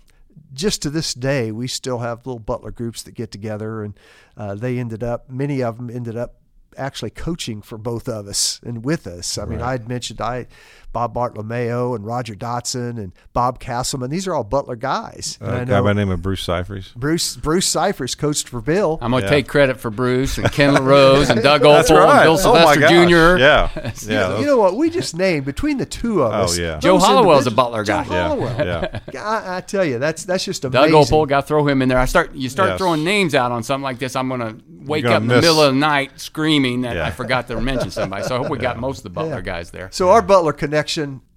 just 0.53 0.81
to 0.81 0.89
this 0.89 1.13
day, 1.13 1.49
we 1.51 1.67
still 1.67 1.99
have 1.99 2.25
little 2.25 2.39
Butler 2.39 2.71
groups 2.71 3.03
that 3.03 3.13
get 3.13 3.31
together, 3.31 3.83
and 3.83 3.97
uh, 4.35 4.53
they 4.53 4.79
ended 4.79 5.01
up, 5.01 5.29
many 5.29 5.63
of 5.63 5.77
them 5.77 5.89
ended 5.89 6.17
up 6.17 6.41
actually 6.77 7.09
coaching 7.09 7.61
for 7.61 7.77
both 7.77 8.07
of 8.07 8.27
us 8.27 8.59
and 8.63 8.83
with 8.83 9.07
us. 9.07 9.37
I 9.37 9.45
mean, 9.45 9.61
I 9.61 9.71
had 9.71 9.87
mentioned 9.87 10.21
I, 10.21 10.47
Bob 10.93 11.13
Bartolomeo 11.13 11.95
and 11.95 12.05
Roger 12.05 12.35
Dotson 12.35 12.97
and 12.97 13.13
Bob 13.33 13.59
Castleman. 13.59 14.09
These 14.09 14.27
are 14.27 14.33
all 14.35 14.43
Butler 14.43 14.75
guys. 14.75 15.37
And 15.41 15.49
a 15.49 15.61
I 15.61 15.65
guy 15.65 15.81
by 15.81 15.89
the 15.93 15.93
name 15.95 16.09
of 16.09 16.21
Bruce 16.21 16.41
Cyphers. 16.43 16.89
Bruce 16.95 17.35
Bruce 17.37 17.65
Cyphers 17.67 18.13
coached 18.15 18.49
for 18.49 18.61
Bill. 18.61 18.97
I'm 19.01 19.11
going 19.11 19.21
to 19.23 19.27
Yeah. 19.27 19.31
take 19.31 19.47
credit 19.47 19.79
for 19.79 19.89
Bruce 19.89 20.37
and 20.37 20.51
Ken 20.51 20.73
LaRose 20.73 21.29
and 21.29 21.41
Doug 21.41 21.61
Opel 21.63 21.79
and 22.11 22.23
Bill 22.23 22.33
Oh 22.33 22.35
Sylvester 22.37 22.79
gosh. 22.81 22.89
Jr. 22.89 23.37
Yeah, 23.39 23.91
yeah. 24.07 24.39
you 24.39 24.45
know 24.45 24.57
what? 24.57 24.75
We 24.75 24.89
just 24.89 25.15
named 25.15 25.45
between 25.45 25.77
the 25.77 25.85
two 25.85 26.23
of 26.23 26.33
us. 26.33 26.39
Oh, 26.41 26.43
us. 26.53 26.57
yeah. 26.57 26.79
Joe 26.79 26.93
those 26.97 27.03
Hollowell's 27.03 27.47
a 27.47 27.51
Butler 27.51 27.83
guy. 27.83 28.03
Joe 28.03 28.11
Yeah, 28.11 28.27
Hollowell. 28.27 28.65
yeah. 28.65 28.99
I, 29.23 29.57
I 29.57 29.61
tell 29.61 29.85
you, 29.85 29.97
that's 29.99 30.25
that's 30.25 30.43
just 30.43 30.61
Doug 30.63 30.75
amazing. 30.75 30.93
Opel, 31.17 31.27
got 31.27 31.41
to 31.41 31.47
throw 31.47 31.65
him 31.67 31.81
in 31.81 31.87
there. 31.89 31.99
I 31.99 32.05
start, 32.05 32.33
you 32.35 32.49
start 32.49 32.69
Yes. 32.71 32.77
throwing 32.79 33.03
names 33.03 33.33
out 33.33 33.51
on 33.51 33.63
something 33.63 33.83
like 33.83 33.99
this. 33.99 34.15
I'm 34.15 34.27
going 34.27 34.41
to 34.41 34.57
wake 34.85 35.03
gonna 35.03 35.15
up 35.15 35.21
in 35.21 35.27
the 35.29 35.35
middle 35.35 35.61
of 35.61 35.73
the 35.73 35.79
night 35.79 36.19
screaming 36.19 36.81
that 36.81 36.95
Yeah. 36.95 37.05
I 37.05 37.11
forgot 37.11 37.47
to 37.47 37.61
mention 37.61 37.91
somebody. 37.91 38.23
So 38.25 38.35
I 38.35 38.39
hope 38.39 38.49
we 38.49 38.57
got 38.57 38.77
most 38.79 38.97
of 38.97 39.03
the 39.03 39.09
Butler 39.11 39.35
Yeah. 39.35 39.41
guys 39.41 39.71
there. 39.71 39.89
So 39.91 40.09
our 40.09 40.21
Butler 40.21 40.53
connection 40.53 40.80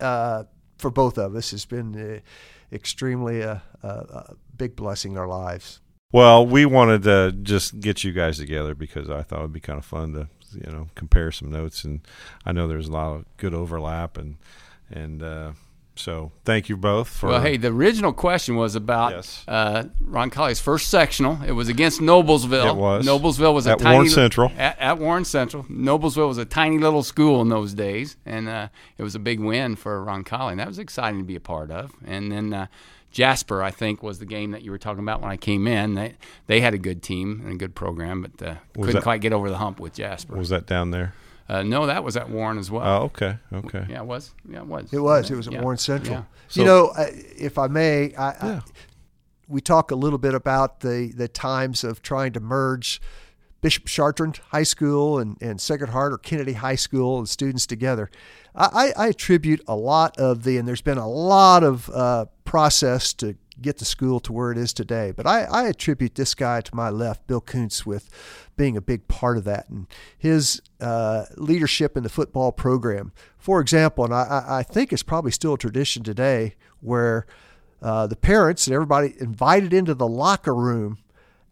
uh, 0.01 0.45
for 0.79 0.91
both 0.91 1.19
of 1.19 1.35
us 1.35 1.51
has 1.53 1.65
been 1.65 1.95
uh, 1.95 2.21
extremely 2.75 3.41
a, 3.41 3.63
a, 3.83 3.89
a 3.89 4.35
big 4.57 4.77
blessing 4.77 5.13
in 5.13 5.19
our 5.19 5.29
lives. 5.29 5.81
Well, 6.13 6.47
we 6.47 6.65
wanted 6.65 7.03
to 7.05 7.33
just 7.33 7.81
get 7.81 8.05
you 8.05 8.13
guys 8.13 8.39
together 8.39 8.75
because 8.75 9.11
I 9.11 9.23
thought 9.23 9.41
it'd 9.41 9.53
be 9.53 9.61
kind 9.61 9.79
of 9.79 9.85
fun 9.85 10.13
to 10.13 10.29
you 10.55 10.71
know 10.71 10.87
compare 10.95 11.33
some 11.33 11.51
notes, 11.51 11.85
and 11.85 12.07
I 12.47 12.53
know 12.53 12.69
there's 12.69 12.89
a 12.89 12.93
lot 12.93 13.17
of 13.17 13.25
good 13.37 13.55
overlap, 13.55 14.17
and 14.17 14.37
and 14.91 15.23
uh, 15.23 15.53
so 15.97 16.33
thank 16.45 16.69
you 16.69 16.77
both 16.77 17.09
for. 17.09 17.29
Well, 17.29 17.41
hey, 17.41 17.57
the 17.57 17.69
original 17.69 18.13
question 18.13 18.57
was 18.57 18.75
about 18.75 19.13
Yes. 19.13 19.45
uh, 19.47 19.85
Roncalli's 20.05 20.61
first 20.61 20.89
sectional. 20.89 21.39
It 21.47 21.53
was 21.53 21.69
against 21.69 22.01
Noblesville. 22.01 22.71
It 22.71 22.77
was. 22.77 23.07
Noblesville 23.07 23.55
was 23.55 23.67
a 23.67 23.73
At 23.73 23.79
tiny 23.79 23.95
Warren 23.95 24.09
Central. 24.11 24.53
At, 24.57 24.79
at 24.79 24.99
Warren 24.99 25.25
Central, 25.25 25.65
Noblesville 25.65 26.29
was 26.29 26.39
a 26.39 26.45
tiny 26.45 26.79
little 26.79 27.03
school 27.03 27.41
in 27.43 27.49
those 27.49 27.75
days, 27.75 28.17
and 28.27 28.49
uh, 28.49 28.69
it 28.99 29.03
was 29.03 29.15
a 29.15 29.19
big 29.21 29.39
win 29.41 29.77
for 29.77 30.05
Roncalli. 30.05 30.53
And 30.53 30.61
that 30.61 30.67
was 30.69 30.79
exciting 30.79 31.21
to 31.21 31.25
be 31.25 31.37
a 31.37 31.41
part 31.41 31.71
of. 31.71 31.93
And 32.05 32.33
then 32.33 32.53
uh, 32.53 32.67
Jasper, 33.13 33.63
I 33.63 33.71
think, 33.71 34.03
was 34.03 34.19
the 34.19 34.27
game 34.27 34.51
that 34.51 34.63
you 34.63 34.73
were 34.73 34.79
talking 34.79 35.03
about 35.03 35.21
when 35.23 35.31
I 35.31 35.37
came 35.37 35.69
in. 35.69 35.95
They 35.95 36.15
they 36.49 36.61
had 36.61 36.75
a 36.75 36.79
good 36.79 37.03
team 37.03 37.43
and 37.45 37.53
a 37.53 37.57
good 37.57 37.77
program, 37.77 38.23
but 38.23 38.45
uh, 38.47 38.55
couldn't 38.75 38.95
that- 38.95 39.03
quite 39.05 39.21
get 39.21 39.33
over 39.33 39.49
the 39.49 39.59
hump 39.59 39.79
with 39.79 39.95
Jasper. 39.95 40.35
was 40.37 40.49
that 40.49 40.67
down 40.67 40.91
there? 40.91 41.15
Uh, 41.49 41.63
no, 41.63 41.87
that 41.87 42.03
was 42.03 42.17
at 42.17 42.31
Warren 42.31 42.59
as 42.59 42.71
well. 42.71 42.83
Oh, 42.87 43.05
okay, 43.05 43.37
okay. 43.53 43.85
Yeah, 43.89 44.01
it 44.01 44.07
was. 44.07 44.33
Yeah, 44.49 44.61
it 44.61 44.67
was. 44.67 44.93
It 44.93 44.99
was. 44.99 45.31
It 45.31 45.37
was 45.37 45.47
at 45.47 45.53
Yeah. 45.53 45.61
Warren 45.63 45.79
Central. 45.79 46.17
Yeah. 46.19 46.25
So- 46.49 46.61
you 46.61 46.67
know, 46.67 46.87
uh, 46.97 47.07
if 47.37 47.59
I 47.59 47.67
may, 47.67 48.15
I, 48.15 48.31
Yeah. 48.33 48.37
I, 48.43 48.61
we 49.47 49.61
talk 49.61 49.91
a 49.91 49.95
little 49.97 50.19
bit 50.19 50.35
about 50.35 50.81
the 50.81 51.13
the 51.15 51.29
times 51.29 51.85
of 51.85 52.01
trying 52.01 52.33
to 52.33 52.41
merge 52.41 53.01
Bishop 53.61 53.85
Chartrand 53.85 54.39
High 54.53 54.63
School 54.63 55.19
and, 55.19 55.37
and 55.43 55.61
Sacred 55.61 55.91
Heart 55.91 56.13
or 56.15 56.19
Kennedy 56.19 56.55
High 56.55 56.77
School 56.77 57.19
and 57.19 57.29
students 57.29 57.67
together. 57.67 58.11
I, 58.55 58.93
I 58.97 59.05
I 59.05 59.09
attribute 59.09 59.61
a 59.69 59.77
lot 59.77 60.19
of 60.19 60.45
the, 60.45 60.57
and 60.57 60.67
there's 60.67 60.81
been 60.83 60.99
a 60.99 61.09
lot 61.09 61.63
of 61.63 61.91
uh, 61.91 62.25
process 62.47 63.13
to 63.15 63.37
get 63.61 63.79
the 63.79 63.85
school 63.85 64.21
to 64.21 64.33
where 64.33 64.51
it 64.51 64.59
is 64.59 64.73
today. 64.73 65.13
But 65.13 65.27
I, 65.27 65.45
I 65.45 65.69
attribute 65.69 66.15
this 66.15 66.35
guy 66.35 66.61
to 66.61 66.75
my 66.75 66.91
left, 66.91 67.27
Bill 67.27 67.41
Kuntz, 67.41 67.87
with 67.87 68.11
being 68.57 68.77
a 68.77 68.81
big 68.81 69.09
part 69.09 69.37
of 69.37 69.45
that 69.45 69.69
and 69.69 69.87
his 70.17 70.61
uh, 70.81 71.25
leadership 71.37 71.97
in 71.97 72.03
the 72.03 72.09
football 72.09 72.53
program. 72.53 73.13
For 73.39 73.61
example, 73.61 74.05
and 74.05 74.15
I, 74.15 74.45
I 74.49 74.63
think 74.63 74.93
it's 74.93 75.03
probably 75.03 75.31
still 75.31 75.55
a 75.55 75.59
tradition 75.59 76.03
today 76.03 76.55
where 76.81 77.27
uh, 77.83 78.07
the 78.07 78.17
parents 78.17 78.67
and 78.67 78.75
everybody 78.75 79.15
invited 79.19 79.73
into 79.73 79.95
the 79.95 80.07
locker 80.07 80.55
room 80.55 80.99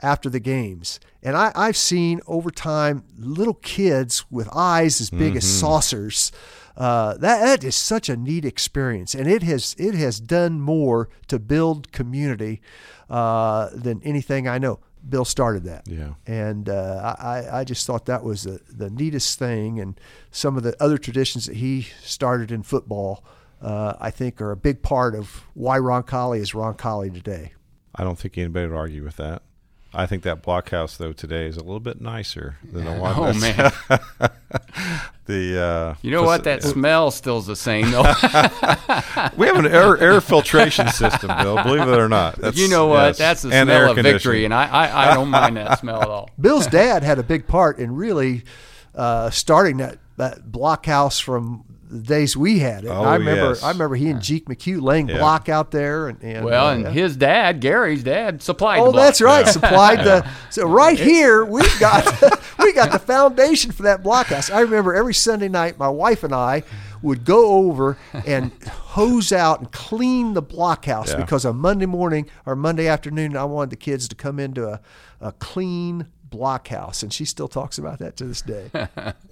after 0.00 0.28
the 0.28 0.40
games. 0.40 0.98
And 1.22 1.36
I, 1.36 1.52
I've 1.54 1.76
seen 1.76 2.20
over 2.26 2.50
time 2.50 3.04
little 3.16 3.54
kids 3.54 4.24
with 4.30 4.48
eyes 4.52 5.00
as 5.00 5.10
big 5.10 5.30
mm-hmm. 5.30 5.36
as 5.36 5.60
saucers. 5.60 6.32
Uh, 6.76 7.14
that 7.18 7.40
that 7.40 7.64
is 7.64 7.76
such 7.76 8.08
a 8.08 8.16
neat 8.16 8.44
experience, 8.44 9.14
and 9.14 9.28
it 9.28 9.42
has 9.42 9.76
it 9.78 9.94
has 9.94 10.20
done 10.20 10.60
more 10.60 11.08
to 11.28 11.38
build 11.38 11.92
community 11.92 12.60
uh, 13.10 13.68
than 13.74 14.00
anything 14.02 14.48
I 14.48 14.58
know. 14.58 14.80
Bill 15.06 15.24
started 15.24 15.64
that, 15.64 15.86
yeah, 15.86 16.14
and 16.26 16.68
uh, 16.68 17.16
I 17.18 17.60
I 17.60 17.64
just 17.64 17.86
thought 17.86 18.06
that 18.06 18.24
was 18.24 18.44
the 18.44 18.60
the 18.70 18.88
neatest 18.88 19.38
thing, 19.38 19.80
and 19.80 20.00
some 20.30 20.56
of 20.56 20.62
the 20.62 20.74
other 20.80 20.96
traditions 20.96 21.46
that 21.46 21.56
he 21.56 21.88
started 22.02 22.50
in 22.50 22.62
football. 22.62 23.24
Uh, 23.60 23.94
I 24.00 24.10
think 24.10 24.40
are 24.40 24.50
a 24.50 24.56
big 24.56 24.82
part 24.82 25.14
of 25.14 25.44
why 25.54 25.78
Roncalli 25.78 26.40
is 26.40 26.50
Roncalli 26.50 27.14
today. 27.14 27.52
I 27.94 28.02
don't 28.02 28.18
think 28.18 28.36
anybody 28.36 28.66
would 28.66 28.76
argue 28.76 29.04
with 29.04 29.18
that. 29.18 29.42
I 29.94 30.06
think 30.06 30.22
that 30.22 30.42
blockhouse 30.42 30.96
though 30.96 31.12
today 31.12 31.46
is 31.46 31.56
a 31.56 31.60
little 31.62 31.80
bit 31.80 32.00
nicer 32.00 32.56
than 32.64 32.84
the 32.84 32.92
one. 32.92 33.14
Oh 33.16 33.32
man, 33.34 34.30
the 35.26 35.62
uh, 35.62 35.94
you 36.02 36.10
know 36.10 36.24
what? 36.24 36.44
That 36.44 36.62
smell 36.62 37.10
still's 37.10 37.46
the 37.46 37.54
same 37.54 37.90
though. 37.90 38.02
we 39.36 39.46
have 39.46 39.56
an 39.56 39.66
air 39.66 39.96
air 39.98 40.20
filtration 40.20 40.88
system, 40.88 41.30
Bill. 41.42 41.62
Believe 41.62 41.86
it 41.86 41.98
or 41.98 42.08
not. 42.08 42.36
That's, 42.36 42.58
you 42.58 42.68
know 42.68 42.88
what? 42.88 43.06
Yes. 43.06 43.18
That's 43.18 43.42
the 43.42 43.52
and 43.52 43.68
smell 43.68 43.90
of 43.90 43.96
victory, 43.98 44.44
and 44.44 44.52
I, 44.52 44.66
I, 44.66 45.10
I 45.10 45.14
don't 45.14 45.28
mind 45.28 45.56
that 45.56 45.78
smell 45.78 46.02
at 46.02 46.08
all. 46.08 46.30
Bill's 46.40 46.66
dad 46.66 47.04
had 47.04 47.18
a 47.18 47.22
big 47.22 47.46
part 47.46 47.78
in 47.78 47.94
really 47.94 48.42
uh, 48.94 49.30
starting 49.30 49.76
that 49.76 49.98
that 50.16 50.50
blockhouse 50.50 51.22
from 51.22 51.64
the 51.92 52.00
days 52.00 52.34
we 52.36 52.58
had 52.58 52.84
it. 52.84 52.88
Oh, 52.88 53.02
I 53.02 53.16
remember 53.16 53.48
yes. 53.48 53.62
I 53.62 53.70
remember 53.70 53.96
he 53.96 54.08
and 54.08 54.20
Jeek 54.20 54.46
McHugh 54.46 54.80
laying 54.80 55.08
yeah. 55.08 55.18
block 55.18 55.50
out 55.50 55.70
there 55.72 56.08
and, 56.08 56.22
and 56.22 56.44
well 56.44 56.68
uh, 56.68 56.74
and 56.74 56.86
his 56.88 57.16
dad 57.16 57.60
Gary's 57.60 58.02
dad 58.02 58.42
supplied 58.42 58.80
oh 58.80 58.92
that's 58.92 59.20
right 59.20 59.44
yeah. 59.44 59.52
supplied 59.52 59.98
the 59.98 60.28
so 60.50 60.66
right 60.66 60.98
here 60.98 61.44
we've 61.44 61.78
got 61.78 62.04
we 62.58 62.72
got 62.72 62.92
the 62.92 62.98
foundation 62.98 63.72
for 63.72 63.82
that 63.82 64.02
blockhouse 64.02 64.50
I 64.52 64.60
remember 64.60 64.94
every 64.94 65.12
Sunday 65.12 65.48
night 65.48 65.78
my 65.78 65.88
wife 65.88 66.24
and 66.24 66.34
I 66.34 66.62
would 67.02 67.26
go 67.26 67.68
over 67.68 67.98
and 68.24 68.52
hose 68.66 69.30
out 69.30 69.60
and 69.60 69.70
clean 69.70 70.32
the 70.32 70.42
blockhouse 70.42 71.08
yeah. 71.08 71.16
because 71.18 71.44
on 71.44 71.56
Monday 71.56 71.86
morning 71.86 72.26
or 72.46 72.56
Monday 72.56 72.88
afternoon 72.88 73.36
I 73.36 73.44
wanted 73.44 73.70
the 73.70 73.76
kids 73.76 74.08
to 74.08 74.14
come 74.14 74.38
into 74.38 74.66
a, 74.66 74.80
a 75.20 75.32
clean 75.32 76.06
blockhouse 76.30 77.02
and 77.02 77.12
she 77.12 77.26
still 77.26 77.48
talks 77.48 77.76
about 77.76 77.98
that 77.98 78.16
to 78.16 78.24
this 78.24 78.40
day 78.40 78.70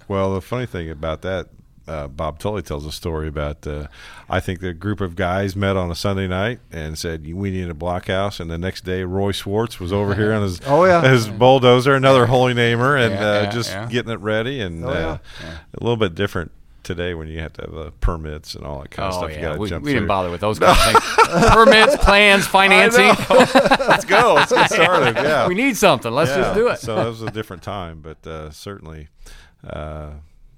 well 0.07 0.35
the 0.35 0.41
funny 0.41 0.67
thing 0.67 0.91
about 0.91 1.23
that 1.23 1.47
uh, 1.87 2.07
Bob 2.07 2.39
Tully 2.39 2.61
tells 2.61 2.85
a 2.85 2.91
story 2.91 3.27
about. 3.27 3.65
Uh, 3.65 3.87
I 4.29 4.39
think 4.39 4.59
the 4.59 4.73
group 4.73 5.01
of 5.01 5.15
guys 5.15 5.55
met 5.55 5.75
on 5.75 5.91
a 5.91 5.95
Sunday 5.95 6.27
night 6.27 6.59
and 6.71 6.97
said 6.97 7.25
we 7.33 7.51
need 7.51 7.69
a 7.69 7.73
blockhouse, 7.73 8.39
and 8.39 8.49
the 8.49 8.57
next 8.57 8.85
day 8.85 9.03
Roy 9.03 9.31
Swartz 9.31 9.79
was 9.79 9.91
over 9.91 10.15
here 10.15 10.33
on 10.33 10.43
his 10.43 10.61
oh 10.65 10.85
yeah 10.85 11.01
his 11.01 11.27
bulldozer, 11.27 11.95
another 11.95 12.27
holy 12.27 12.53
namer, 12.53 12.95
and 12.95 13.13
yeah, 13.13 13.19
uh, 13.19 13.41
yeah, 13.43 13.49
just 13.51 13.69
yeah. 13.71 13.87
getting 13.87 14.11
it 14.11 14.19
ready, 14.19 14.61
and 14.61 14.85
oh, 14.85 14.89
uh, 14.89 15.17
a 15.43 15.83
little 15.83 15.97
bit 15.97 16.15
different 16.15 16.51
today 16.83 17.13
when 17.13 17.27
you 17.27 17.39
have 17.39 17.53
to 17.53 17.61
have 17.61 17.77
uh, 17.77 17.91
permits 18.01 18.55
and 18.55 18.65
all 18.65 18.81
that 18.81 18.91
kind 18.91 19.13
of 19.13 19.15
oh, 19.15 19.27
stuff. 19.27 19.39
Yeah. 19.39 19.57
we, 19.57 19.71
we 19.79 19.93
didn't 19.93 20.07
bother 20.07 20.31
with 20.31 20.41
those 20.41 20.59
kind 20.59 20.71
of 20.71 21.03
things. 21.03 21.49
permits, 21.51 21.95
plans, 21.97 22.47
financing. 22.47 23.07
Let's 23.29 24.05
go. 24.05 24.33
Let's 24.35 24.51
get 24.51 24.71
started. 24.71 25.15
Yeah. 25.15 25.47
We 25.47 25.55
need 25.55 25.77
something. 25.77 26.11
Let's 26.11 26.31
yeah. 26.31 26.37
just 26.37 26.55
do 26.55 26.67
it. 26.69 26.79
so 26.79 26.95
that 26.95 27.07
was 27.07 27.21
a 27.21 27.31
different 27.31 27.63
time, 27.63 28.01
but 28.01 28.25
uh, 28.25 28.51
certainly 28.51 29.09
uh, 29.63 30.11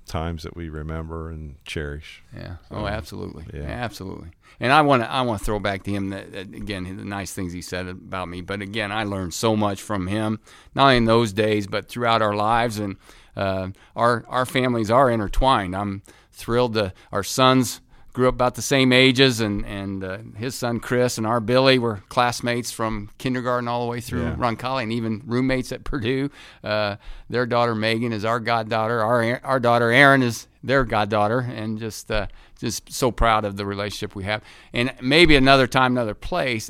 times 0.05 0.43
that 0.43 0.55
we 0.55 0.69
remember 0.69 1.29
and 1.29 1.55
cherish. 1.65 2.23
Yeah. 2.35 2.57
Oh, 2.71 2.87
absolutely. 2.87 3.45
Yeah. 3.53 3.63
absolutely. 3.63 4.29
And 4.59 4.71
I 4.71 4.81
want 4.81 5.03
to 5.03 5.11
I 5.11 5.21
want 5.21 5.39
to 5.39 5.45
throw 5.45 5.59
back 5.59 5.83
to 5.83 5.91
him 5.91 6.09
that, 6.09 6.31
that, 6.31 6.53
again 6.53 6.83
the 6.97 7.05
nice 7.05 7.33
things 7.33 7.53
he 7.53 7.61
said 7.61 7.87
about 7.87 8.29
me. 8.29 8.41
But 8.41 8.61
again, 8.61 8.91
I 8.91 9.03
learned 9.03 9.33
so 9.33 9.55
much 9.55 9.81
from 9.81 10.07
him, 10.07 10.39
not 10.75 10.83
only 10.83 10.97
in 10.97 11.05
those 11.05 11.33
days, 11.33 11.67
but 11.67 11.87
throughout 11.87 12.21
our 12.21 12.35
lives. 12.35 12.77
And 12.79 12.97
uh, 13.35 13.69
our 13.95 14.25
our 14.27 14.45
families 14.45 14.91
are 14.91 15.09
intertwined. 15.09 15.75
I'm 15.75 16.03
thrilled 16.31 16.75
to 16.75 16.93
our 17.11 17.23
sons 17.23 17.81
grew 18.13 18.27
up 18.27 18.35
about 18.35 18.55
the 18.55 18.61
same 18.61 18.93
ages, 18.93 19.41
and 19.41 19.65
and 19.65 20.03
uh, 20.03 20.19
his 20.37 20.55
son 20.55 20.79
Chris 20.79 21.17
and 21.17 21.27
our 21.27 21.39
Billy 21.39 21.79
were 21.79 22.03
classmates 22.09 22.71
from 22.71 23.09
kindergarten 23.17 23.67
all 23.67 23.83
the 23.83 23.89
way 23.89 23.99
through 23.99 24.23
yeah. 24.23 24.35
Roncalli, 24.35 24.83
and 24.83 24.93
even 24.93 25.21
roommates 25.25 25.71
at 25.71 25.83
Purdue. 25.83 26.29
Uh, 26.63 26.95
their 27.29 27.45
daughter 27.45 27.75
Megan 27.75 28.13
is 28.13 28.23
our 28.23 28.39
goddaughter. 28.39 29.01
Our 29.01 29.41
our 29.43 29.59
daughter 29.59 29.91
Erin 29.91 30.21
is 30.21 30.47
their 30.63 30.85
goddaughter, 30.85 31.39
and 31.39 31.79
just 31.79 32.09
uh, 32.11 32.27
just 32.59 32.93
so 32.93 33.11
proud 33.11 33.43
of 33.45 33.57
the 33.57 33.65
relationship 33.65 34.15
we 34.15 34.23
have. 34.23 34.41
And 34.71 34.93
maybe 35.01 35.35
another 35.35 35.67
time, 35.67 35.93
another 35.93 36.13
place. 36.13 36.69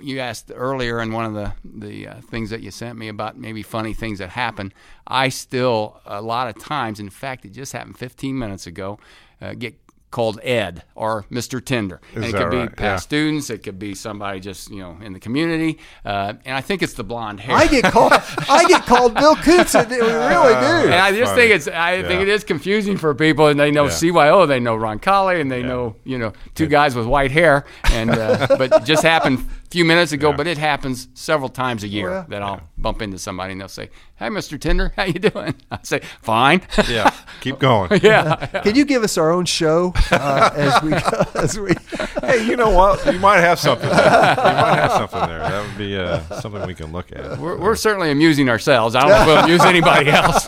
You 0.00 0.20
asked 0.20 0.50
earlier 0.54 1.00
in 1.00 1.12
one 1.12 1.26
of 1.26 1.34
the 1.34 1.52
the 1.64 2.08
uh, 2.08 2.20
things 2.20 2.50
that 2.50 2.62
you 2.62 2.70
sent 2.70 2.98
me 2.98 3.08
about 3.08 3.36
maybe 3.36 3.62
funny 3.62 3.94
things 3.94 4.20
that 4.20 4.30
happen. 4.30 4.72
I 5.06 5.28
still 5.28 6.00
a 6.06 6.22
lot 6.22 6.48
of 6.48 6.62
times, 6.62 7.00
in 7.00 7.10
fact, 7.10 7.44
it 7.44 7.52
just 7.52 7.72
happened 7.72 7.98
15 7.98 8.38
minutes 8.38 8.66
ago. 8.66 8.98
Uh, 9.42 9.52
get 9.52 9.83
called 10.14 10.38
Ed 10.44 10.84
or 10.94 11.24
Mr. 11.24 11.62
Tinder. 11.62 12.00
Is 12.10 12.16
and 12.16 12.24
it 12.24 12.32
could 12.34 12.54
right? 12.54 12.70
be 12.70 12.74
past 12.76 12.78
yeah. 12.78 12.96
students, 12.98 13.50
it 13.50 13.64
could 13.64 13.80
be 13.80 13.96
somebody 13.96 14.38
just 14.38 14.70
you 14.70 14.78
know 14.78 14.96
in 15.02 15.12
the 15.12 15.18
community, 15.18 15.80
uh, 16.04 16.34
and 16.44 16.56
I 16.56 16.60
think 16.60 16.82
it's 16.82 16.92
the 16.92 17.02
blonde 17.02 17.40
hair. 17.40 17.56
I 17.56 17.66
get 17.66 17.82
called, 17.84 18.12
I 18.48 18.64
get 18.68 18.86
called 18.86 19.14
Bill 19.14 19.34
Kuntz. 19.34 19.74
We 19.74 19.80
really 19.90 20.00
do. 20.00 20.84
And 20.86 20.94
I 20.94 21.10
just 21.10 21.32
funny. 21.32 21.42
think 21.42 21.54
it's, 21.56 21.66
I 21.66 21.96
yeah. 21.96 22.06
think 22.06 22.22
it 22.22 22.28
is 22.28 22.44
confusing 22.44 22.96
for 22.96 23.12
people, 23.12 23.48
and 23.48 23.58
they 23.58 23.72
know 23.72 23.86
yeah. 23.86 23.90
CYO, 23.90 24.46
they 24.46 24.60
know 24.60 24.76
Roncalli, 24.76 25.40
and 25.40 25.50
they 25.50 25.64
know 25.64 25.96
you 26.04 26.16
know 26.16 26.32
two 26.54 26.68
guys 26.68 26.94
with 26.94 27.06
white 27.06 27.32
hair, 27.32 27.64
and 27.90 28.10
uh, 28.10 28.46
but 28.56 28.72
it 28.72 28.84
just 28.84 29.02
happened 29.02 29.44
few 29.74 29.84
minutes 29.84 30.12
ago, 30.12 30.30
yeah. 30.30 30.36
but 30.36 30.46
it 30.46 30.56
happens 30.56 31.08
several 31.14 31.48
times 31.48 31.82
a 31.82 31.88
year 31.88 32.08
oh, 32.08 32.12
yeah. 32.12 32.24
that 32.28 32.42
I'll 32.42 32.54
yeah. 32.54 32.78
bump 32.78 33.02
into 33.02 33.18
somebody 33.18 33.50
and 33.50 33.60
they'll 33.60 33.66
say, 33.66 33.90
"Hey, 34.14 34.28
Mr. 34.28 34.58
Tinder, 34.58 34.92
how 34.94 35.02
you 35.02 35.14
doing?" 35.14 35.56
I 35.72 35.80
say, 35.82 36.00
"Fine." 36.22 36.62
Yeah, 36.88 37.12
keep 37.40 37.58
going. 37.58 37.90
yeah. 38.02 38.46
Can 38.62 38.76
you 38.76 38.84
give 38.84 39.02
us 39.02 39.18
our 39.18 39.32
own 39.32 39.46
show 39.46 39.92
uh, 40.12 40.50
as 40.54 40.80
we 40.80 40.92
as 41.40 41.58
we? 41.58 41.74
hey, 42.20 42.46
you 42.46 42.54
know 42.56 42.70
what? 42.70 43.04
You 43.12 43.18
might 43.18 43.40
have 43.40 43.58
something. 43.58 43.88
There. 43.88 43.98
You 43.98 44.04
might 44.04 44.76
have 44.76 44.92
something 44.92 45.28
there. 45.28 45.40
That 45.40 45.66
would 45.66 45.76
be 45.76 45.96
uh, 45.96 46.20
something 46.40 46.64
we 46.68 46.74
can 46.76 46.92
look 46.92 47.10
at. 47.10 47.36
We're, 47.40 47.58
we're 47.58 47.74
certainly 47.74 48.12
amusing 48.12 48.48
ourselves. 48.48 48.94
I 48.94 49.00
don't 49.00 49.10
know 49.10 49.20
if 49.22 49.26
we'll 49.26 49.44
amuse 49.44 49.64
anybody 49.64 50.10
else. 50.10 50.46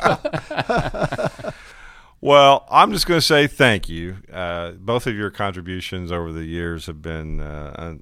Well, 2.21 2.67
I'm 2.71 2.93
just 2.93 3.07
going 3.07 3.19
to 3.19 3.27
say 3.27 3.47
thank 3.47 3.89
you. 3.89 4.17
Uh, 4.33 4.73
both 4.73 5.07
of 5.07 5.15
your 5.15 5.31
contributions 5.31 6.11
over 6.11 6.33
the 6.33 6.45
years 6.45 6.87
have 6.87 7.03
been 7.03 7.41
uh, 7.41 7.97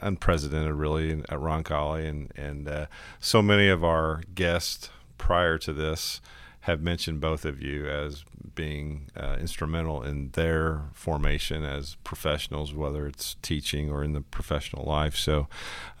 unprecedented, 0.00 0.74
really, 0.74 1.12
at 1.12 1.38
Roncalli, 1.38 2.08
and 2.08 2.32
and 2.36 2.68
uh, 2.68 2.86
so 3.18 3.42
many 3.42 3.68
of 3.68 3.84
our 3.84 4.22
guests 4.34 4.90
prior 5.18 5.58
to 5.58 5.72
this 5.72 6.20
have 6.64 6.82
mentioned 6.82 7.20
both 7.20 7.44
of 7.44 7.62
you 7.62 7.88
as 7.88 8.24
being 8.54 9.10
uh, 9.16 9.36
instrumental 9.40 10.02
in 10.02 10.30
their 10.32 10.82
formation 10.92 11.64
as 11.64 11.96
professionals, 12.04 12.74
whether 12.74 13.06
it's 13.06 13.36
teaching 13.40 13.90
or 13.90 14.04
in 14.04 14.12
the 14.12 14.20
professional 14.20 14.84
life. 14.84 15.16
So, 15.16 15.48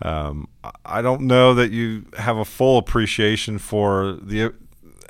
um, 0.02 0.48
I 0.84 1.00
don't 1.00 1.22
know 1.22 1.54
that 1.54 1.70
you 1.70 2.06
have 2.18 2.36
a 2.36 2.44
full 2.44 2.76
appreciation 2.76 3.58
for 3.58 4.12
the 4.20 4.52